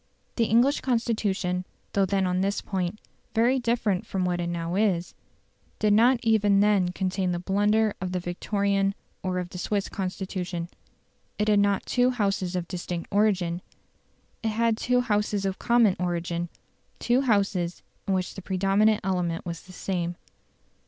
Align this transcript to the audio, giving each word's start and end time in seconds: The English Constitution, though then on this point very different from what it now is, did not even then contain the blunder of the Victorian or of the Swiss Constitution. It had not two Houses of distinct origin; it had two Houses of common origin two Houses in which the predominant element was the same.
The 0.35 0.45
English 0.45 0.81
Constitution, 0.81 1.63
though 1.93 2.07
then 2.07 2.25
on 2.25 2.41
this 2.41 2.59
point 2.59 2.99
very 3.35 3.59
different 3.59 4.03
from 4.03 4.25
what 4.25 4.41
it 4.41 4.47
now 4.49 4.73
is, 4.73 5.13
did 5.77 5.93
not 5.93 6.19
even 6.23 6.59
then 6.59 6.89
contain 6.89 7.31
the 7.31 7.37
blunder 7.37 7.93
of 8.01 8.11
the 8.11 8.19
Victorian 8.19 8.95
or 9.21 9.37
of 9.37 9.49
the 9.49 9.59
Swiss 9.59 9.89
Constitution. 9.89 10.69
It 11.37 11.49
had 11.49 11.59
not 11.59 11.85
two 11.85 12.09
Houses 12.09 12.55
of 12.55 12.67
distinct 12.67 13.09
origin; 13.13 13.61
it 14.41 14.49
had 14.49 14.75
two 14.75 15.01
Houses 15.01 15.45
of 15.45 15.59
common 15.59 15.95
origin 15.99 16.49
two 16.97 17.21
Houses 17.21 17.83
in 18.07 18.15
which 18.15 18.33
the 18.33 18.41
predominant 18.41 19.01
element 19.03 19.45
was 19.45 19.61
the 19.61 19.71
same. 19.71 20.15